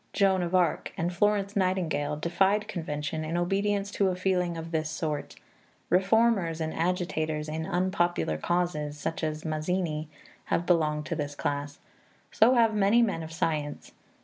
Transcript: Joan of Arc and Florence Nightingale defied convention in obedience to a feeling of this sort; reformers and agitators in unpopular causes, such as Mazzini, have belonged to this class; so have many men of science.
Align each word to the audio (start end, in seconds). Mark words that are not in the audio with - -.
Joan 0.13 0.41
of 0.41 0.55
Arc 0.55 0.93
and 0.97 1.13
Florence 1.13 1.55
Nightingale 1.55 2.15
defied 2.17 2.67
convention 2.67 3.23
in 3.23 3.37
obedience 3.37 3.91
to 3.91 4.07
a 4.07 4.15
feeling 4.15 4.57
of 4.57 4.71
this 4.71 4.89
sort; 4.89 5.35
reformers 5.91 6.59
and 6.59 6.73
agitators 6.73 7.47
in 7.47 7.67
unpopular 7.67 8.39
causes, 8.39 8.97
such 8.97 9.23
as 9.23 9.45
Mazzini, 9.45 10.07
have 10.45 10.65
belonged 10.65 11.05
to 11.05 11.15
this 11.15 11.35
class; 11.35 11.77
so 12.31 12.55
have 12.55 12.73
many 12.73 13.03
men 13.03 13.21
of 13.21 13.31
science. 13.31 13.91